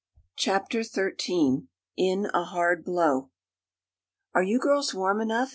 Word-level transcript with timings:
CHAPTER 0.35 0.81
XIII 0.81 1.67
IN 1.95 2.25
A 2.33 2.43
HARD 2.43 2.83
BLOW 2.85 3.29
"Are 4.33 4.41
you 4.43 4.57
girls 4.57 4.95
warm 4.95 5.21
enough?" 5.21 5.49